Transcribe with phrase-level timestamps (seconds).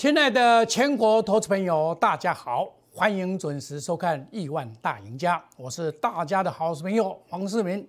[0.00, 7.86] 亲爱的全国投资朋友，大家好，欢迎准时收看《亿万大赢家》，我是大家的好朋友黄世明。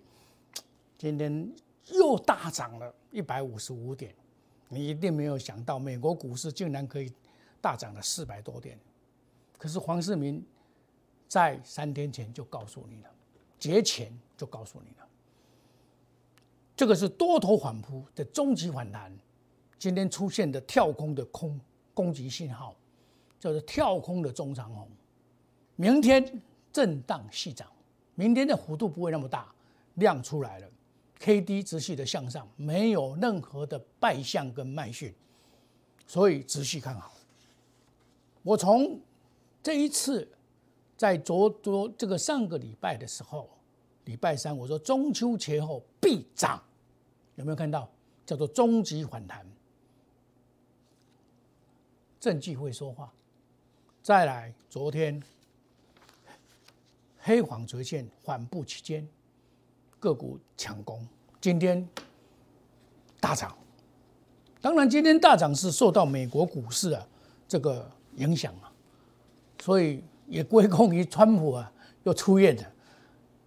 [0.97, 1.49] 今天
[1.93, 4.13] 又大涨了一百五十五点，
[4.67, 7.09] 你一定没有想到，美国股市竟然可以
[7.61, 8.77] 大涨了四百多点。
[9.57, 10.45] 可是黄世明
[11.29, 13.09] 在三天前就告诉你了，
[13.57, 15.07] 节前就告诉你了，
[16.75, 19.17] 这个是多头反扑的终极反弹。
[19.79, 21.57] 今天出现的跳空的空。
[21.93, 22.75] 攻击信号
[23.39, 24.87] 叫做跳空的中长红，
[25.75, 26.41] 明天
[26.71, 27.67] 震荡细涨，
[28.15, 29.53] 明天的幅度不会那么大，
[29.95, 30.67] 量出来了
[31.19, 35.13] ，K D 直续的向上，没有任何的败相跟卖讯，
[36.07, 37.13] 所以直续看好。
[38.43, 38.99] 我从
[39.61, 40.27] 这一次
[40.97, 43.49] 在昨昨这个上个礼拜的时候，
[44.05, 46.61] 礼拜三我说中秋前后必涨，
[47.35, 47.89] 有没有看到？
[48.23, 49.45] 叫做终极反弹。
[52.21, 53.11] 证据会说话。
[54.03, 55.21] 再来，昨天
[57.17, 59.07] 黑黄折线缓步期间，
[59.99, 61.05] 个股抢攻，
[61.41, 61.85] 今天
[63.19, 63.57] 大涨。
[64.61, 67.07] 当然，今天大涨是受到美国股市啊
[67.47, 68.71] 这个影响啊，
[69.59, 71.73] 所以也归功于川普啊
[72.03, 72.61] 又出院了。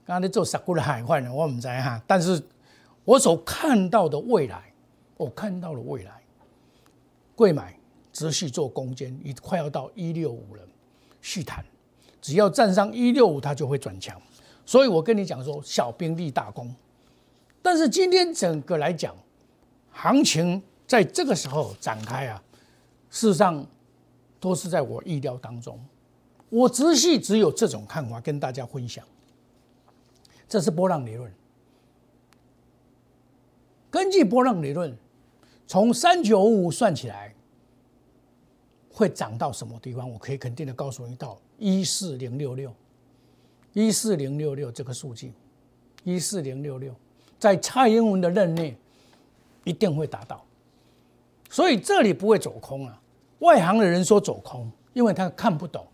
[0.05, 2.43] 刚刚在做傻股的海外呢，我们在哈，但是
[3.05, 4.75] 我所看到的未来，
[5.17, 6.25] 我看到了未来，
[7.37, 7.79] 贵买。
[8.15, 10.63] 持续做攻坚，已快要到一六五了，
[11.21, 11.65] 续谈，
[12.23, 14.19] 只要站上一六五，它就会转强。
[14.65, 16.73] 所以我跟你讲说，小兵立大功。
[17.61, 19.15] 但是今天整个来讲，
[19.91, 22.41] 行情在这个时候展开啊，
[23.11, 23.67] 事实上
[24.39, 25.77] 都是在我意料当中。
[26.51, 29.05] 我直系只有这种看法跟大家分享。
[30.49, 31.33] 这是波浪理论。
[33.91, 34.97] 根据波浪理论，
[35.67, 37.34] 从三九五算起来。
[38.95, 40.09] 会涨到什么地方？
[40.09, 42.73] 我可以肯定的告诉你，到一四零六六，
[43.73, 45.33] 一四零六六这个数据，
[46.05, 46.95] 一四零六六，
[47.37, 48.77] 在蔡英文的任内
[49.65, 50.41] 一定会达到，
[51.51, 53.01] 所以这里不会走空啊。
[53.41, 55.85] 外行的人说走空，因为他看不懂。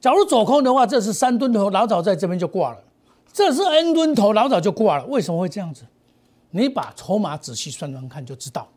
[0.00, 2.78] 假如走空的话，这是三吨头，老早在这边就挂了；
[3.32, 5.06] 这是 N 吨头，老早就挂了。
[5.06, 5.84] 为什么会这样子？
[6.50, 8.68] 你把筹码仔细算算看就知道，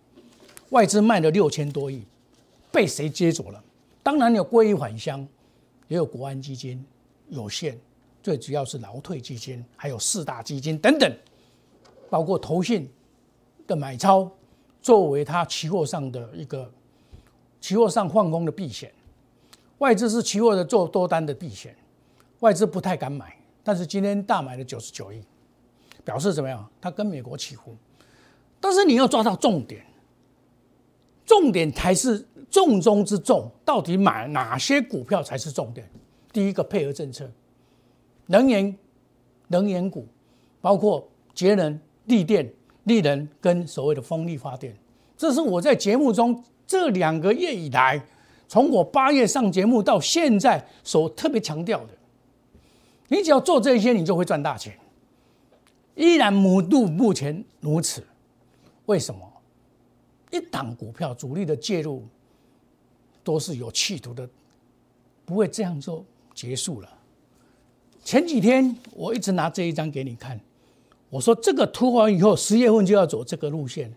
[0.70, 2.04] 外资卖了六千多亿。
[2.72, 3.64] 被谁接走了？
[4.02, 5.28] 当然有归于返乡，
[5.88, 6.84] 也有国安基金
[7.30, 7.78] 有限，
[8.24, 11.14] 最主要是劳退基金，还有四大基金等等，
[12.10, 12.90] 包括投信
[13.68, 14.32] 的买超，
[14.82, 16.72] 作为它期货上的一个
[17.60, 18.92] 期货上换空的避险。
[19.78, 21.76] 外资是期货的做多单的避险，
[22.40, 25.22] 外资不太敢买，但是今天大买了九十九亿，
[26.04, 26.68] 表示怎么样？
[26.80, 27.76] 它跟美国起伏，
[28.60, 29.86] 但是你要抓到重点。
[31.32, 35.90] 重点才是重中之重，到底买哪些股票才是重点？
[36.34, 37.32] 第一个配合政策，
[38.26, 38.78] 能源、
[39.48, 40.06] 能源股，
[40.60, 42.52] 包括节能、力电、
[42.84, 44.76] 利能跟所谓的风力发电，
[45.16, 48.06] 这是我在节目中这两个月以来，
[48.50, 51.94] 从我八月上节目到现在所特别强调的。
[53.08, 54.78] 你只要做这些，你就会赚大钱。
[55.96, 58.04] 依然目度目前如此，
[58.88, 59.31] 为什么？
[60.32, 62.04] 一档股票主力的介入
[63.24, 64.28] 都是有企图的，
[65.26, 66.04] 不会这样做
[66.34, 66.90] 结束了。
[68.04, 70.40] 前几天我一直拿这一张给你看，
[71.10, 73.94] 我说这个突完以后，十月份就要走这个路线，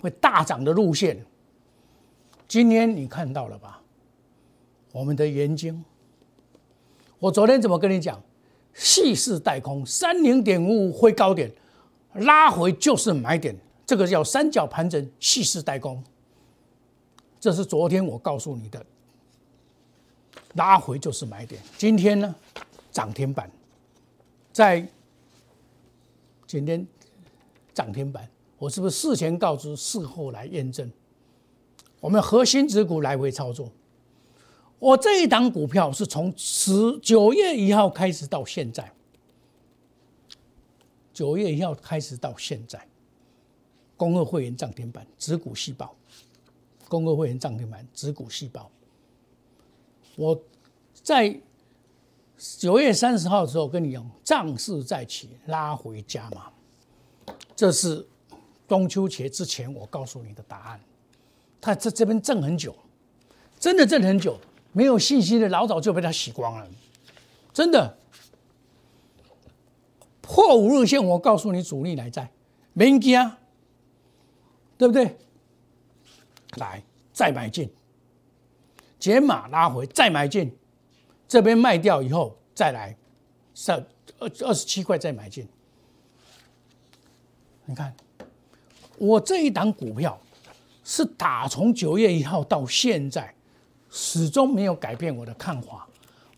[0.00, 1.24] 会大涨的路线。
[2.46, 3.80] 今天你看到了吧？
[4.92, 5.84] 我们的元晶，
[7.18, 8.20] 我昨天怎么跟你讲？
[8.74, 11.50] 细势带空，三零点五五会高点，
[12.14, 13.56] 拉回就是买点。
[13.88, 16.04] 这个叫三角盘整，细势代工。
[17.40, 18.84] 这是昨天我告诉你的，
[20.56, 21.58] 拉回就是买点。
[21.78, 22.34] 今天呢，
[22.92, 23.50] 涨停板，
[24.52, 24.86] 在
[26.46, 26.86] 今天
[27.72, 30.92] 涨停板，我是不是事前告知，事后来验证？
[31.98, 33.72] 我们核心指股来回操作。
[34.78, 38.92] 我这一档股票是从十九月一号开始到现在，
[41.14, 42.86] 九月一号开始到现在。
[43.98, 45.94] 工二会员涨停板，子股细胞。
[46.88, 48.70] 工二会员涨停板，子股细胞。
[50.16, 50.40] 我
[50.94, 51.38] 在
[52.58, 56.50] 九月三十号的时候跟你讲，涨势再起，拉回家嘛。
[57.54, 58.06] 这是
[58.66, 60.80] 中秋节之前我告诉你的答案。
[61.60, 62.74] 他在这边挣很久，
[63.58, 64.38] 真的挣很久，
[64.72, 66.66] 没有信心的老早就被他洗光了，
[67.52, 67.98] 真的。
[70.22, 72.30] 破五日线，我告诉你主力来在，
[72.74, 73.18] 没惊。
[74.78, 75.14] 对不对？
[76.56, 76.82] 来，
[77.12, 77.68] 再买进，
[78.98, 80.50] 减码拉回再买进，
[81.26, 82.96] 这边卖掉以后再来，
[83.54, 83.76] 上
[84.18, 85.46] 二二十七块再买进。
[87.66, 87.94] 你看，
[88.96, 90.18] 我这一档股票
[90.84, 93.34] 是打从九月一号到现在，
[93.90, 95.86] 始终没有改变我的看法。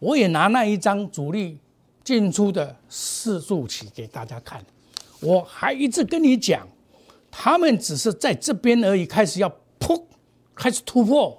[0.00, 1.58] 我也拿那一张主力
[2.02, 4.64] 进出的四柱起给大家看，
[5.20, 6.66] 我还一直跟你讲。
[7.30, 9.48] 他们只是在这边而已，开始要
[9.78, 10.02] 噗，
[10.54, 11.36] 开始突破。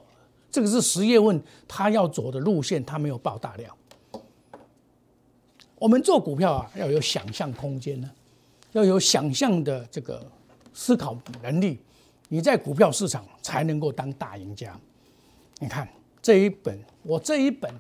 [0.49, 3.75] 这个是十月份他要走的路线，他没有爆大量。
[5.79, 8.11] 我们做股票啊，要有想象空间呢，
[8.73, 10.25] 要有想象的这个
[10.73, 11.79] 思考能力，
[12.27, 14.77] 你在股票市场才能够当大赢家。
[15.59, 15.88] 你看
[16.21, 17.73] 这一本，我这一本，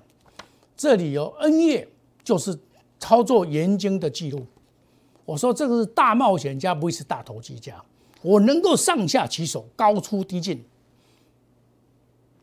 [0.77, 1.87] 这里有 N 页，
[2.23, 2.57] 就是
[2.99, 4.45] 操作研究的记录。
[5.25, 7.83] 我说这个是大冒险家，不会是大投机家。
[8.21, 10.63] 我能够上下其手，高出低进。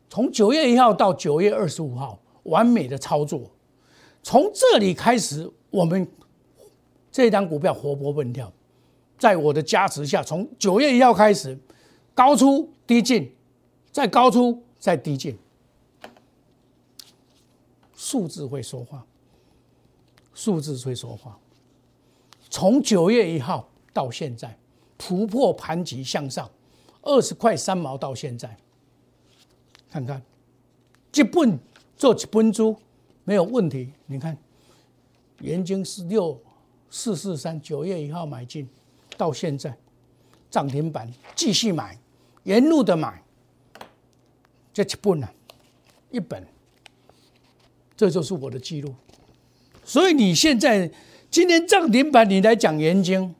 [0.09, 3.49] 从九月一号到九月二十五号，完美的操作。
[4.21, 6.07] 从这里开始，我们
[7.11, 8.51] 这张股票活泼蹦跳，
[9.17, 11.57] 在我的加持下，从九月一号开始，
[12.13, 13.33] 高出低进，
[13.91, 15.37] 再高出再低进。
[17.95, 19.05] 数字会说话，
[20.33, 21.37] 数字会说话。
[22.49, 24.57] 从九月一号到现在。
[24.99, 26.47] 突破盘级向上，
[27.01, 28.57] 二十块三毛到现在，
[29.89, 30.21] 看看，
[31.13, 31.57] 一本
[31.97, 32.75] 做一本猪
[33.23, 33.93] 没有问题。
[34.07, 34.37] 你看，
[35.39, 36.37] 元金是六
[36.89, 38.67] 四四三，九月一号买进，
[39.15, 39.75] 到现在
[40.51, 41.97] 涨停板继续买，
[42.43, 43.23] 沿路的买，
[44.73, 45.29] 这一本呢，
[46.11, 46.45] 一本，
[47.95, 48.93] 这就是我的记录。
[49.85, 50.91] 所以你现在
[51.31, 53.33] 今天涨停板，你来讲元金。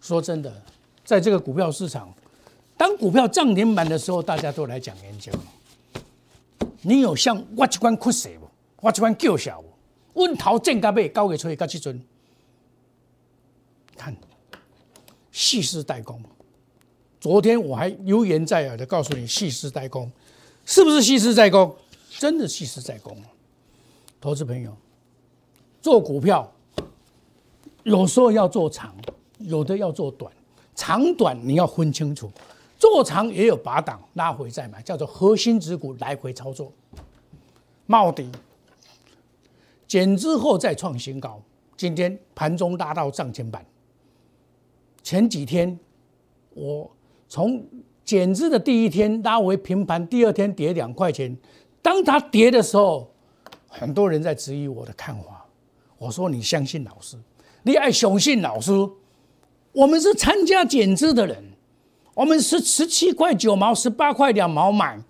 [0.00, 0.62] 说真的，
[1.04, 2.12] 在这个股票市场，
[2.76, 5.32] 当股票涨停板的时候，大家都来讲研究。
[6.82, 8.48] 你有像我这款酷势不？
[8.80, 9.68] 我这款叫小不？
[10.20, 12.00] 问头正价买，高给出去，到这阵，
[13.96, 14.16] 看，
[15.32, 16.22] 蓄势待攻。
[17.20, 20.10] 昨天我还悠言在耳的告诉你，蓄势待攻
[20.64, 21.74] 是不是蓄势待攻？
[22.18, 23.16] 真的蓄势待攻。
[24.20, 24.76] 投资朋友，
[25.82, 26.52] 做股票
[27.82, 28.94] 有时候要做长。
[29.48, 30.30] 有的要做短，
[30.74, 32.30] 长短你要分清楚，
[32.78, 36.70] 做长也有拔档拉回再买，叫做核心指股来回操作。
[37.86, 38.30] 冒底
[39.86, 41.40] 减之后再创新高，
[41.78, 43.64] 今天盘中拉到涨停板。
[45.02, 45.78] 前几天
[46.52, 46.90] 我
[47.26, 47.64] 从
[48.04, 51.34] 减资的第一天拉回平盘，第二天跌两块钱，
[51.80, 53.10] 当它跌的时候，
[53.66, 55.46] 很多人在质疑我的看法。
[55.96, 57.16] 我说你相信老师，
[57.62, 58.72] 你爱相信老师。
[59.78, 61.40] 我们是参加减资的人，
[62.12, 65.00] 我们是十七块九毛、十八块两毛买，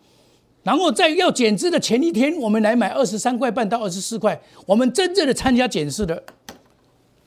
[0.63, 4.39] 然后在要减资的前一天，我们来买二十三块半到二十四块。
[4.67, 6.23] 我们真正的参加减资的，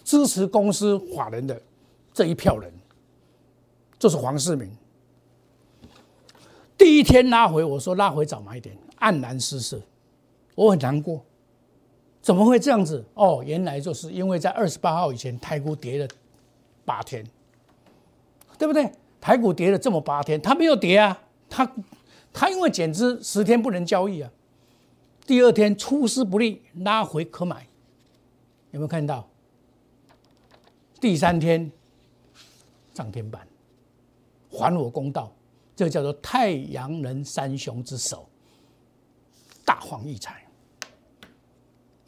[0.03, 1.59] 支持公司法人的
[2.13, 2.71] 这一票人，
[3.97, 4.69] 就是黄世明。
[6.77, 9.81] 第一天拉回，我说拉回早买点，黯然失色，
[10.53, 11.25] 我很难过。
[12.21, 13.03] 怎么会这样子？
[13.15, 16.07] 哦，原来就是因为在二十八号以前，太股跌了。
[16.91, 17.25] 八天，
[18.57, 18.91] 对不对？
[19.21, 21.17] 台股跌了这么八天，它没有跌啊，
[21.49, 21.71] 它
[22.33, 24.29] 它因为减资十天不能交易啊，
[25.25, 27.65] 第二天出师不利，拉回可买，
[28.71, 29.25] 有没有看到？
[30.99, 31.71] 第三天
[32.93, 33.47] 涨停板，
[34.49, 35.33] 还我公道，
[35.77, 38.27] 这叫做太阳人三雄之首，
[39.63, 40.45] 大放异彩。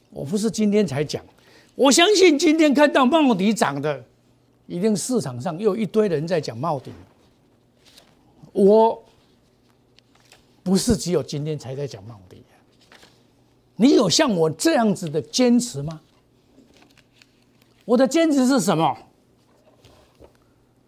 [0.09, 1.23] 我不是今天才讲，
[1.73, 4.03] 我相信今天看到茂迪涨的。
[4.73, 6.91] 一定市场上又一堆人在讲帽顶，
[8.51, 9.03] 我
[10.63, 12.43] 不是只有今天才在讲帽顶，
[13.75, 16.01] 你有像我这样子的坚持吗？
[17.85, 18.97] 我的坚持是什么？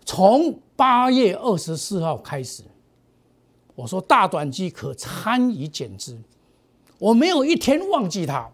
[0.04, 2.64] 从八月二十四号开始，
[3.76, 6.18] 我说大短期可参与减资，
[6.98, 8.50] 我没有一天忘记它，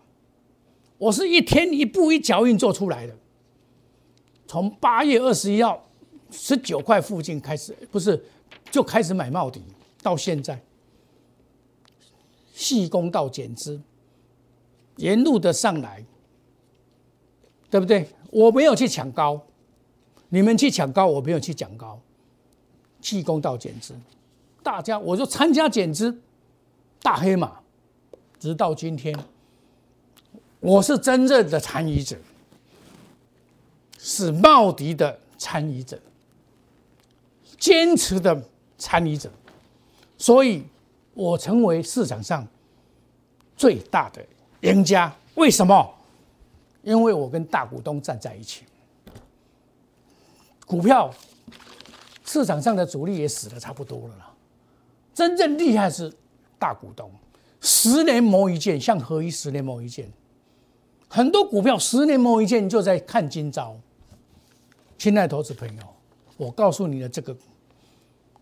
[0.97, 3.15] 我是一天一步一脚印做出来的。
[4.51, 5.81] 从八月二十一号
[6.29, 8.22] 十九块附近开始，不是
[8.70, 9.63] 就开始买冒底，
[10.03, 10.62] 到现在
[12.53, 13.79] 细工到减资，
[14.98, 16.03] 沿路的上来，
[17.70, 18.05] 对不对？
[18.29, 19.41] 我没有去抢高，
[20.27, 21.98] 你们去抢高，我没有去抢高，
[23.00, 23.96] 细工到减资，
[24.62, 26.20] 大家我就参加减资，
[27.01, 27.62] 大黑马，
[28.38, 29.17] 直到今天，
[30.60, 32.17] 我是真正的参与者。
[34.03, 36.00] 是茂迪的参与者，
[37.60, 38.43] 坚持的
[38.75, 39.29] 参与者，
[40.17, 40.63] 所以
[41.13, 42.46] 我成为市场上
[43.55, 44.25] 最大的
[44.62, 45.15] 赢家。
[45.36, 45.88] 为什么？
[46.81, 48.63] 因为我跟大股东站在一起，
[50.65, 51.13] 股票
[52.25, 54.34] 市场上的主力也死的差不多了啦。
[55.13, 56.12] 真正厉害是
[56.58, 57.12] 大股东，
[57.60, 60.10] 十年磨一剑，像合一十年磨一剑。
[61.08, 63.77] 很多股票十年磨一剑，就在看今朝。
[65.01, 65.84] 亲爱投资朋友，
[66.38, 67.36] 我告诉你的这个，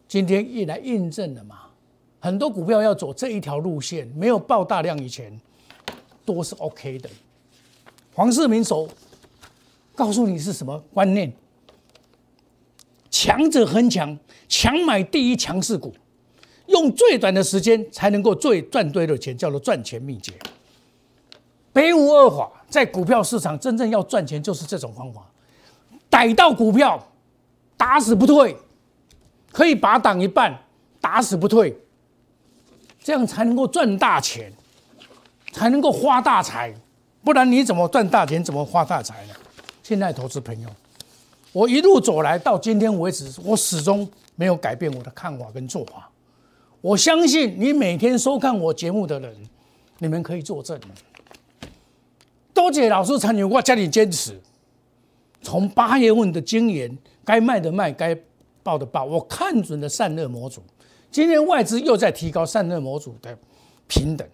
[0.09, 1.69] 今天一来印证了嘛？
[2.19, 5.39] 很多股票要走这一条路线，没有爆大量以前，
[6.25, 7.09] 都是 OK 的。
[8.13, 8.89] 黄世明手
[9.95, 11.31] 告诉你是什么观念？
[13.09, 15.93] 强者恒强，强买第一强势股，
[16.65, 20.33] 用最短的时间才能够最赚对的钱，叫做赚钱秘诀。
[21.71, 25.28] 北无二法，在股票市场真正要赚钱就是这种方法，
[26.09, 27.07] 逮到股票
[27.77, 28.55] 打死不退，
[29.51, 30.57] 可以把挡一半，
[30.99, 31.77] 打死不退，
[33.01, 34.51] 这样才能够赚大钱，
[35.51, 36.73] 才能够发大财。
[37.23, 39.33] 不然你怎么赚大钱，怎么发大财呢？
[39.83, 40.69] 现在投资朋友，
[41.51, 46.09] 我一路走来到今天为止，我始终没有改变我的看法跟做法。
[46.81, 49.35] 我相信你每天收看我节目的人，
[49.97, 50.79] 你们可以作证。
[52.53, 54.39] 多谢老师参与，我家里坚持。
[55.41, 58.17] 从八月份的经验，该卖的卖，该
[58.61, 59.05] 报的报。
[59.05, 60.61] 我看准了散热模组，
[61.09, 63.37] 今天外资又在提高散热模组的
[63.87, 64.27] 平等，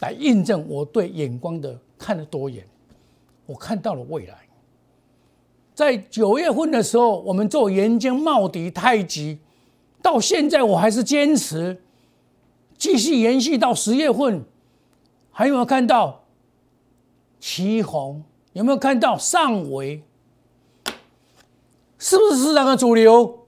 [0.00, 2.64] 来印证我对眼光的看得多远。
[3.46, 4.36] 我看到了未来。
[5.74, 9.38] 在九月份的时候，我们做盐津、茂迪、太极，
[10.02, 11.82] 到现在我还是坚持，
[12.76, 14.44] 继续延续到十月份。
[15.30, 16.20] 还有没有看到？
[17.40, 20.04] 旗红有没有看到上围？
[22.02, 23.46] 是不是市场的主流？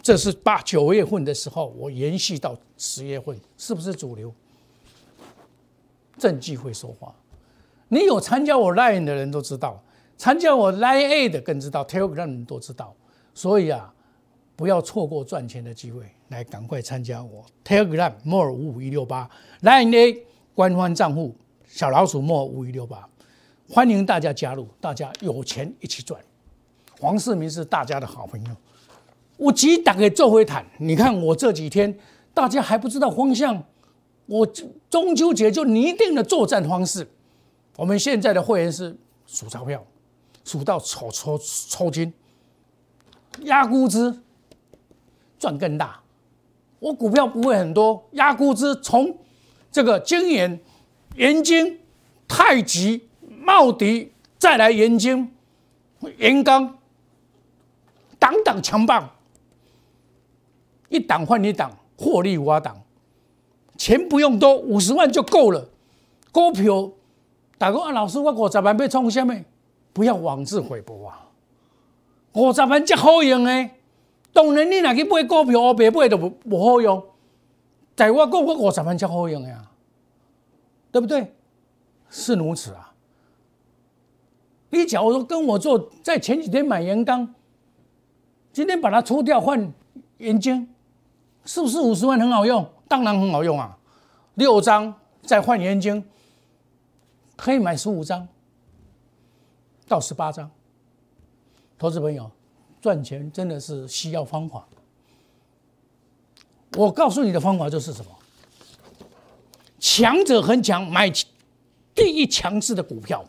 [0.00, 4.32] 这是八九月份的时候，我延续到十月份，是不是主流？
[6.16, 7.14] 证据会说话。
[7.88, 9.84] 你有参加我 Line 的人都知道，
[10.16, 12.96] 参加我 Line A 的更知道，Telegram 人都知道。
[13.34, 13.92] 所以啊，
[14.56, 19.28] 不要错过赚钱的机会，来赶快参加我 Telegram more 五五一六八
[19.60, 21.36] Line A 官方账户。
[21.66, 23.06] 小老鼠莫五一六八，
[23.68, 26.18] 欢迎大家加入，大家有钱一起赚。
[27.00, 28.50] 黄世明是大家的好朋友，
[29.38, 30.62] 我急打给做回谈。
[30.76, 31.98] 你看我这几天，
[32.34, 33.64] 大家还不知道方向，
[34.26, 34.46] 我
[34.90, 37.08] 中秋节就拟定了作战方式。
[37.76, 38.94] 我们现在的会员是
[39.26, 39.82] 数钞票，
[40.44, 42.12] 数到抽抽抽筋，
[43.44, 44.14] 压估值
[45.38, 45.98] 赚更大。
[46.80, 49.16] 我股票不会很多，压估值从
[49.72, 50.60] 这个今年。
[51.16, 51.80] 元晶、
[52.28, 53.08] 太极、
[53.40, 55.32] 茂迪，再来元晶、
[56.18, 56.78] 元刚，
[58.20, 59.10] 档档强棒，
[60.88, 62.80] 一档换一档，获利挖档，
[63.76, 65.68] 钱不用多，五十万就够了。
[66.30, 66.92] 股票，
[67.58, 69.34] 大哥啊，老师，我五十万要创什么？
[69.92, 71.26] 不要妄自菲薄啊！
[72.34, 73.78] 五十万真好用诶，
[74.32, 77.02] 当然你若去买股票，白买都不不好用。
[77.96, 79.66] 在我讲，我五十万真好用呀。
[80.92, 81.32] 对不对？
[82.08, 82.92] 是如此啊！
[84.70, 87.32] 你假如说跟我做，在前几天买盐钢，
[88.52, 89.72] 今天把它出掉换
[90.18, 90.68] 盐晶，
[91.44, 92.68] 是不是五十万很好用？
[92.88, 93.78] 当然很好用啊！
[94.34, 94.92] 六张
[95.22, 96.04] 再换盐晶，
[97.36, 98.26] 可以买十五张
[99.86, 100.50] 到十八张。
[101.78, 102.30] 投资朋友
[102.80, 104.66] 赚钱真的是需要方法。
[106.76, 108.10] 我告诉你的方法就是什么？
[109.78, 111.10] 强者很强，买
[111.94, 113.24] 第一强势的股票，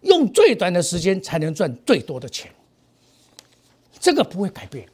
[0.00, 2.52] 用最短的时间才能赚最多的钱。
[4.00, 4.88] 这个不会改变，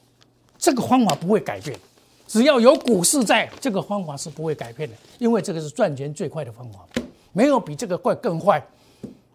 [0.59, 1.79] 这个方法不会改变。
[2.27, 6.85] 只要有股市在，这个方法是不会改变的，因为这个是赚钱最快的方法，
[7.33, 8.61] 没有比这个快更快。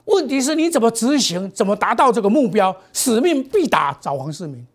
[0.06, 2.76] 问题是你怎么执行，怎么达到这个目标？
[2.92, 4.68] 使命必达，找黄世明。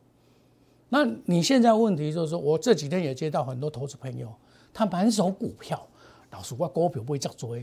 [0.89, 4.33] 那你现在问题就是说，我这几天也接到很多投资朋友。
[4.73, 5.87] 他满手股票，
[6.31, 7.55] 老师我股票不会再做，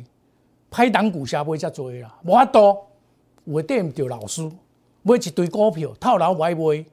[0.70, 2.16] 拍档股下不会再做啦。
[2.24, 2.86] 无法多，
[3.44, 4.44] 我店丢老师
[5.02, 6.86] 买一堆股票套牢买买。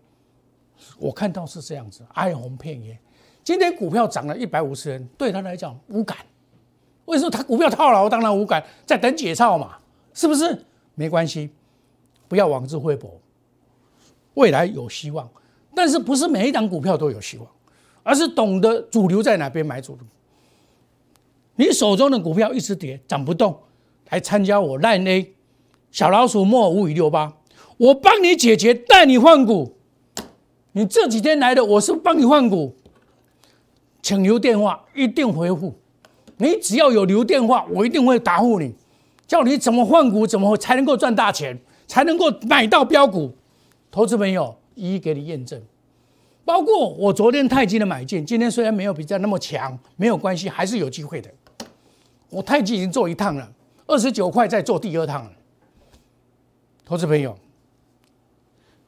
[0.99, 2.99] 我看到是这样子，哀鸿遍野。
[3.43, 6.19] 今天股票涨了一百五十元，对他来讲无感。
[7.07, 8.09] 为什么他股票套牢？
[8.09, 9.79] 当然无感，在等解套嘛，
[10.15, 10.65] 是不是？
[10.95, 11.51] 没关系，
[12.29, 13.21] 不要妄自菲薄，
[14.35, 15.29] 未来有希望。
[15.75, 17.47] 但是不是每一档股票都有希望？
[18.03, 20.05] 而是懂得主流在哪边买主流。
[21.57, 23.59] 你手中的股票一直跌涨不动，
[24.11, 25.35] 来参加我烂 A
[25.91, 27.37] 小老鼠莫五五六八，
[27.77, 29.77] 我帮你解决，带你换股。
[30.73, 32.75] 你这几天来的，我是帮你换股，
[34.03, 35.75] 请留电话，一定回复。
[36.37, 38.75] 你只要有留电话，我一定会答复你，
[39.27, 43.33] 叫你怎么换股，怎么才能够赚大钱，才能够买到标股。
[43.91, 45.61] 投资朋友一一给你验证，
[46.45, 51.29] 包括我昨天太极的买进，今天虽然没有比较那么强，没有关系，还是有机会的。
[52.31, 53.53] 我太极已经做一趟了，
[53.89, 55.33] 二十九块再做第二趟了。
[56.85, 57.37] 投资朋友，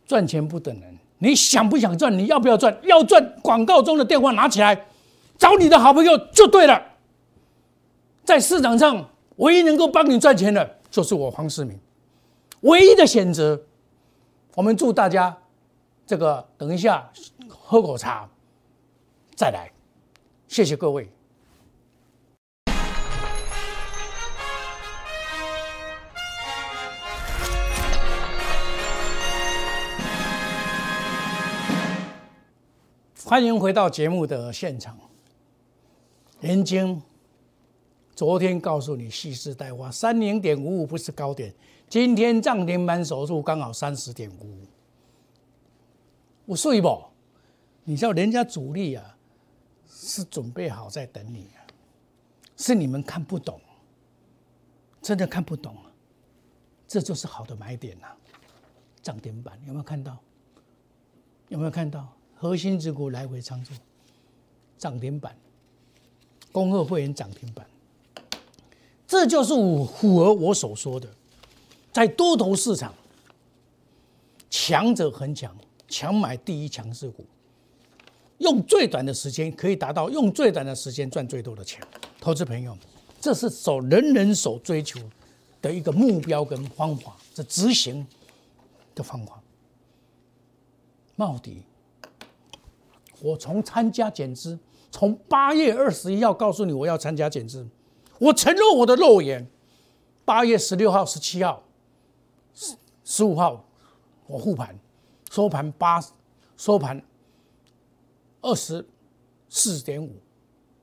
[0.07, 0.92] 赚钱不等人，
[1.23, 2.19] 你想不想赚？
[2.19, 2.77] 你要不要赚？
[2.83, 4.87] 要赚，广告中的电话拿起来，
[5.39, 6.83] 找你的好朋友就对了。
[8.25, 11.79] 在市场上，唯一能够帮你赚钱的，就是我黄世明，
[12.63, 13.63] 唯一的选择。
[14.57, 15.39] 我们祝大家，
[16.05, 17.09] 这个等一下
[17.49, 18.29] 喝口茶，
[19.37, 19.71] 再来，
[20.49, 21.09] 谢谢各位。
[33.33, 34.95] 欢迎回到节目的现场。
[36.39, 37.01] 人经
[38.15, 41.51] 昨天告诉你蓄势待发，三零点五五不是高点。
[41.89, 44.67] 今天涨停板手数刚好三十点五五，
[46.45, 47.03] 我睡不？
[47.85, 49.17] 你知道人家主力啊，
[49.89, 51.65] 是准备好在等你啊，
[52.59, 53.59] 是你们看不懂，
[55.01, 55.89] 真的看不懂啊，
[56.87, 58.09] 这就是好的买点呐！
[59.01, 60.19] 涨停板有没有看到？
[61.49, 62.07] 有没有看到
[62.43, 63.77] 核心之股来回操作？
[64.77, 65.33] 涨停板，
[66.51, 67.65] 恭贺会员涨停板，
[69.07, 71.09] 这就是符合我所说的。
[71.93, 72.93] 在多头市场，
[74.51, 75.57] 强者恒强，
[75.87, 77.25] 强买第一强势股，
[78.39, 81.81] 用最短的时间可以达到用最短的时间赚最多的钱。
[82.19, 82.77] 投资朋友，
[83.21, 84.99] 这是所人人所追求
[85.61, 88.05] 的一个目标跟方法，这执行
[88.97, 89.41] 的方法。
[91.15, 91.63] 茂迪，
[93.23, 94.59] 我从参加减资，
[94.91, 97.67] 从八月二十一号告诉你我要参加减资，
[98.19, 99.47] 我承诺我的诺言，
[100.25, 101.63] 八月十六号、十七号。
[102.55, 103.65] 十十五号，
[104.27, 104.79] 我护盘，
[105.31, 106.03] 收盘八，
[106.57, 107.03] 收盘
[108.43, 108.85] 二十
[109.49, 110.11] 四点五，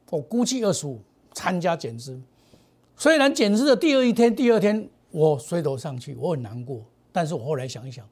[0.10, 1.00] 我估计二十五
[1.34, 2.20] 参加减资。
[2.96, 6.82] 虽然减资的第二一天，第二天我随头上去，我很难过。
[7.12, 8.08] 但是我后来想一想，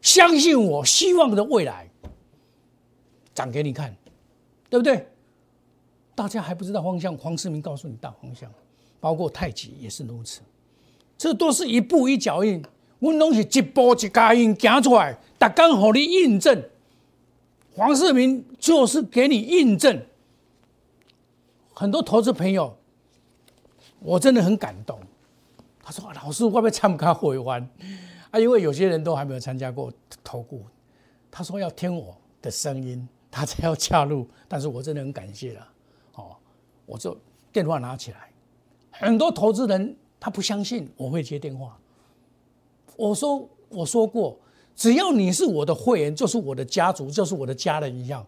[0.00, 1.88] 相信我，希望的未来
[3.34, 3.94] 涨给你看，
[4.68, 5.06] 对不对？
[6.14, 8.52] 大家还不知道方向，黄世明告诉你大方向，
[9.00, 10.42] 包括太极也是如此，
[11.16, 12.62] 这都是一步一脚印。
[12.98, 16.62] 我拢是一步一脚印行出来，大刚好你印证，
[17.74, 20.00] 黄世明就是给你印证。
[21.74, 22.76] 很多投资朋友，
[23.98, 25.00] 我真的很感动。
[25.82, 27.68] 他说：“老师，会不会参加会员？
[28.30, 29.92] 啊，因为有些人都还没有参加过
[30.22, 30.64] 投顾。
[31.28, 34.28] 他说要听我的声音，他才要加入。
[34.46, 35.68] 但是我真的很感谢了。
[36.14, 36.36] 哦，
[36.86, 37.16] 我就
[37.52, 38.30] 电话拿起来，
[38.90, 41.76] 很多投资人他不相信我会接电话。
[42.96, 44.38] 我说我说过，
[44.76, 48.24] 只要你是我的会员，就是我的家族，就是我的家人一样。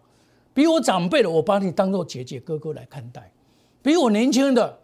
[0.54, 3.20] 比我长辈的，我把你当做姐姐哥哥来看待；
[3.82, 4.78] 比我年轻的，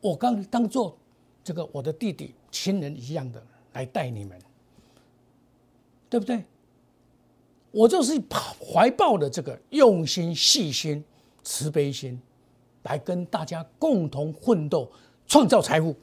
[0.00, 0.96] 我刚当做
[1.44, 3.42] 这个我的弟弟亲人一样的
[3.72, 4.38] 来带你们，
[6.08, 6.44] 对不对？
[7.70, 8.20] 我就是
[8.60, 11.04] 怀抱的这个用心、细心、
[11.44, 12.20] 慈悲心，
[12.82, 14.90] 来跟大家共同奋斗，
[15.26, 15.94] 创造财富。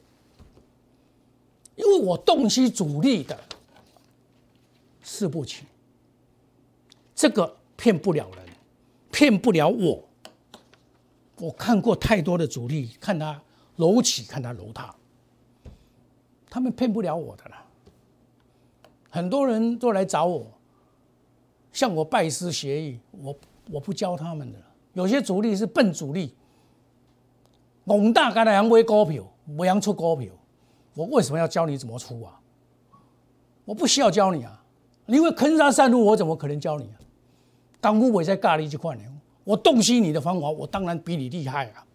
[1.76, 3.38] 因为我洞悉主力的
[5.02, 5.64] 四部曲，
[7.14, 8.46] 这个骗不了人，
[9.12, 10.02] 骗不了我。
[11.36, 13.40] 我看过太多的主力，看他
[13.76, 14.92] 楼起，看他楼塌，
[16.50, 17.64] 他们骗不了我的了。
[19.08, 20.57] 很多人都来找我，
[21.78, 23.36] 向我拜师学艺，我
[23.70, 24.58] 我不教他们的。
[24.94, 26.34] 有些主力是笨主力，
[27.86, 29.22] 懵大干的想买股票，
[29.56, 30.28] 不想出高票。
[30.94, 32.40] 我为什么要教你怎么出啊？
[33.64, 34.60] 我不需要教你啊，
[35.06, 36.98] 因为坑杀散路，我怎么可能教你啊？
[37.80, 39.02] 当乌龟在咖喱这块呢，
[39.44, 41.86] 我洞悉你的方法，我当然比你厉害啊。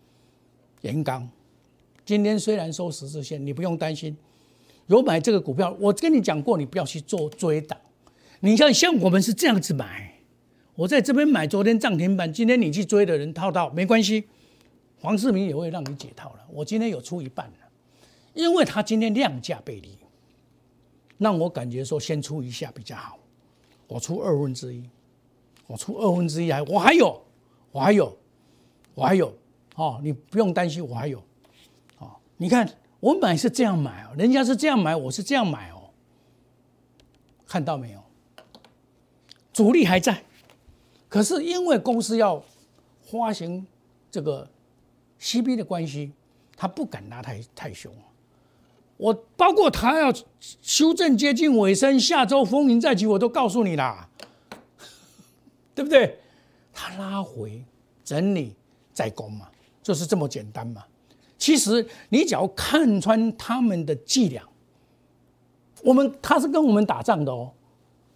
[0.79, 1.29] 严刚，
[2.05, 4.15] 今天虽然收十字线，你不用担心。
[4.87, 7.77] 有买这个股票，我跟你讲过，你不要去做追档。
[8.45, 10.19] 你像像我们是这样子买，
[10.75, 14.25] 我在这边买，昨天涨停板，今天你去追的人套到没关系，
[14.99, 16.45] 黄世明也会让你解套了。
[16.49, 17.49] 我今天有出一半。
[18.33, 19.97] 因为他今天量价背离，
[21.19, 23.17] 让我感觉说先出一下比较好。
[23.87, 24.83] 我出二分之一，
[25.67, 27.23] 我出二分之一还我还有，
[27.71, 28.17] 我还有，
[28.95, 29.33] 我还有
[29.75, 31.23] 哦，你不用担心，我还有
[31.99, 32.11] 哦。
[32.37, 32.67] 你看
[32.99, 35.91] 我买是这样买哦，人家是这样买，我是这样买哦。
[37.45, 38.03] 看到没有？
[39.53, 40.23] 主力还在，
[41.07, 42.43] 可是因为公司要
[43.03, 43.65] 发行
[44.11, 44.49] 这个
[45.21, 46.11] ，CB 的关系，
[46.57, 47.93] 他不敢拉太太凶。
[48.97, 54.09] 我包括他要修正接近尾声，下周风云再起，我都告诉你啦，
[55.75, 56.19] 对不对？
[56.73, 57.63] 他拉回
[58.03, 58.55] 整理
[58.93, 59.47] 再攻嘛，
[59.81, 60.83] 就是这么简单嘛。
[61.37, 64.43] 其实你只要看穿他们的伎俩，
[65.83, 67.51] 我们他是跟我们打仗的哦，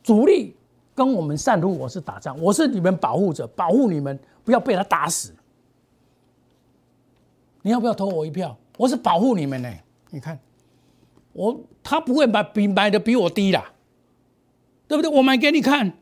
[0.02, 0.56] 主力
[0.98, 5.32] 跟我们散户我是打仗，我是你们保护者，保护你们不要被他打死。
[7.62, 8.58] 你要不要投我一票？
[8.78, 9.72] 我是保护你们呢，
[10.10, 10.40] 你看。
[11.34, 13.72] 我他不会买比买的比我低啦，
[14.88, 15.12] 对不对？
[15.12, 15.94] 我买给你看，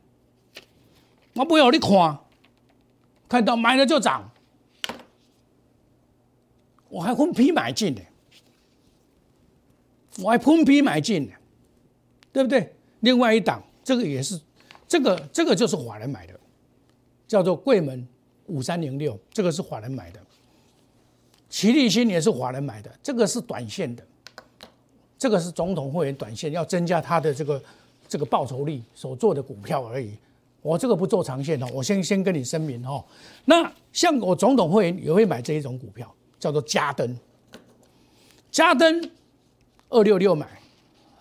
[1.33, 2.19] 我不要你看，
[3.27, 4.31] 看到买了就涨，
[6.87, 8.01] 我还分批买进的，
[10.19, 11.33] 我还分批买进的，
[12.31, 12.73] 对不对？
[13.01, 14.39] 另外一档，这个也是，
[14.95, 16.39] 这个这个就是华人买的，
[17.27, 18.07] 叫做贵门
[18.45, 20.19] 五三零六，这个是华人买的，
[21.49, 24.01] 齐力新也是华人买的，这个是短线的。
[25.17, 27.61] 这个是总统会员短线要增加他的这个
[28.07, 30.17] 这个报酬率所做的股票而已，
[30.61, 33.03] 我这个不做长线哦，我先先跟你声明哦。
[33.43, 37.17] 那像我总统会员也会买这一种股票，叫做嘉登。
[38.49, 39.11] 嘉登
[39.89, 40.47] 二六六买，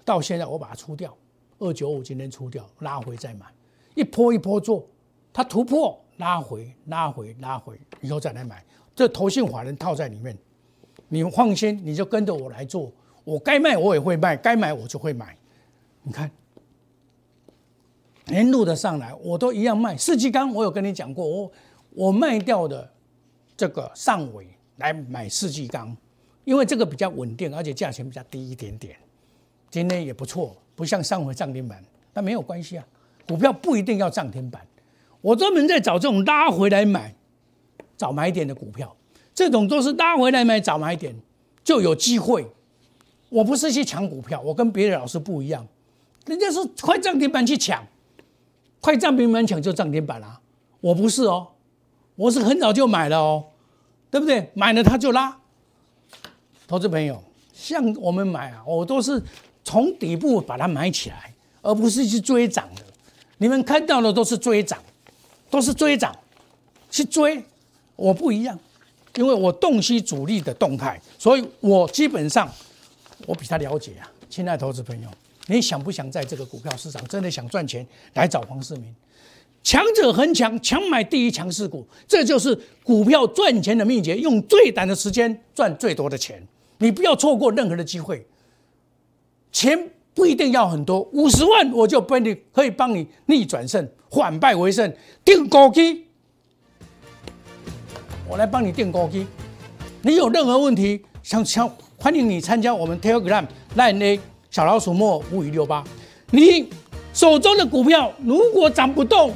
[0.04, 1.16] 到现在我把它出掉，
[1.58, 3.46] 二九五今天出掉，拉回再买，
[3.94, 4.88] 一波一波做，
[5.32, 10.36] 它突破拉回拉回拉回，以后再来买，这投信法人套在里面，
[11.08, 12.92] 你放心，你就跟着我来做。
[13.24, 15.36] 我该卖我也会卖，该买我就会买。
[16.02, 16.30] 你看，
[18.26, 19.96] 连路的上来我都一样卖。
[19.96, 21.52] 四季钢我有跟你讲过，我
[21.90, 22.90] 我卖掉的
[23.56, 25.96] 这个上尾来买四季钢，
[26.44, 28.96] 因为这个比较稳定，而且价钱比较低一点点。
[29.70, 32.86] 今天也不错，不像上回涨停板，但没有关系啊。
[33.26, 34.60] 股票不一定要涨停板，
[35.20, 37.14] 我专门在找这种拉回来买、
[37.96, 38.94] 早买点的股票，
[39.34, 41.14] 这种都是拉回来买早买点
[41.62, 42.46] 就有机会。
[43.30, 45.66] 我不是去抢股票，我跟别的老师不一样，
[46.26, 47.84] 人家是快涨停板去抢，
[48.80, 50.40] 快涨停板抢就涨停板啦。
[50.80, 51.48] 我不是哦，
[52.14, 53.44] 我是很早就买了哦，
[54.10, 54.50] 对不对？
[54.54, 55.36] 买了它就拉。
[56.68, 57.20] 投资朋友，
[57.52, 59.20] 像我们买啊，我都是
[59.64, 62.83] 从底部把它买起来，而不是去追涨的。
[63.44, 64.82] 你们看到的都是追涨，
[65.50, 66.16] 都是追涨，
[66.90, 67.44] 去追。
[67.94, 68.58] 我不一样，
[69.16, 72.50] 因为我洞悉主力的动态，所以我基本上。
[73.26, 75.08] 我比他了解啊，亲爱的投资朋友，
[75.46, 78.94] 你想不想在这个股票市场真的想赚钱，来找黄世明？
[79.62, 84.16] 强者恒强，强买第一强势股，这就是股票赚钱的秘诀。
[84.16, 86.42] 用最短的时间赚最多的钱，
[86.78, 88.26] 你不要错过任何的机会。
[89.52, 94.92] 钱不一定要很多，五十万我就帮你可以帮你逆转胜，反败为胜，
[95.24, 96.04] 定高基，
[98.28, 99.26] 我来帮你定高基。
[100.02, 101.70] 你有任何问题想想。
[101.96, 103.42] 欢迎你参加我们 Telegram
[103.76, 105.82] Line A 小老鼠莫五五六八。
[106.32, 106.68] 你
[107.14, 109.32] 手中的股票如果涨不动，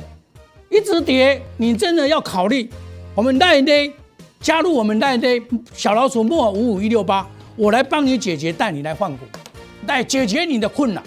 [0.68, 2.68] 一直跌，你真的要考虑
[3.14, 3.94] 我们 Line A
[4.40, 9.24] 加入我们 Line A 小老鼠莫五五一六八，我来帮你解决，带你来换股，
[9.86, 11.02] 来解决你的困难。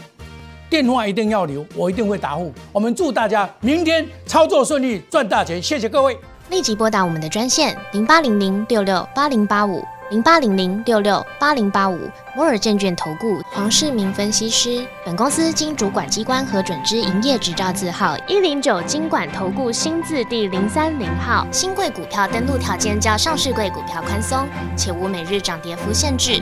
[0.69, 2.53] 电话一定要留，我一定会答复。
[2.71, 5.61] 我们祝大家明天操作顺利，赚大钱。
[5.61, 6.17] 谢谢各位。
[6.49, 9.83] 立即拨打我们的专线零八零零六六八零八五。
[10.09, 11.97] 零八零零六六八零八五
[12.35, 21.47] 摩尔证券投顾黄世明分析师，本公司经主管机关核准之营业执照字号一零九金管投顾新字第零三零号。
[21.49, 26.41] 新贵股票登录条件较上市贵股票宽松，且无每日涨跌幅限制。